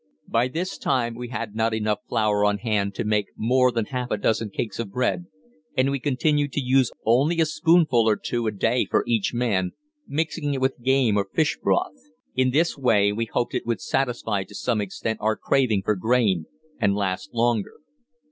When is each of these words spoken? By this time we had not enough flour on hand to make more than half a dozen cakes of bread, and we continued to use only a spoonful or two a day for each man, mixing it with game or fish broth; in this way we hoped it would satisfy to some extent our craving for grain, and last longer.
By 0.27 0.47
this 0.47 0.79
time 0.79 1.13
we 1.13 1.27
had 1.27 1.53
not 1.53 1.75
enough 1.75 1.99
flour 2.09 2.43
on 2.43 2.57
hand 2.57 2.95
to 2.95 3.03
make 3.03 3.27
more 3.37 3.71
than 3.71 3.85
half 3.85 4.09
a 4.09 4.17
dozen 4.17 4.49
cakes 4.49 4.79
of 4.79 4.89
bread, 4.91 5.25
and 5.77 5.91
we 5.91 5.99
continued 5.99 6.53
to 6.53 6.59
use 6.59 6.91
only 7.05 7.39
a 7.39 7.45
spoonful 7.45 8.09
or 8.09 8.15
two 8.15 8.47
a 8.47 8.51
day 8.51 8.87
for 8.89 9.03
each 9.05 9.31
man, 9.35 9.73
mixing 10.07 10.55
it 10.55 10.59
with 10.59 10.81
game 10.81 11.17
or 11.17 11.27
fish 11.35 11.55
broth; 11.61 12.09
in 12.35 12.49
this 12.49 12.75
way 12.75 13.11
we 13.11 13.25
hoped 13.25 13.53
it 13.53 13.67
would 13.67 13.79
satisfy 13.79 14.43
to 14.45 14.55
some 14.55 14.81
extent 14.81 15.19
our 15.21 15.35
craving 15.35 15.83
for 15.83 15.95
grain, 15.95 16.47
and 16.79 16.95
last 16.95 17.31
longer. 17.31 17.75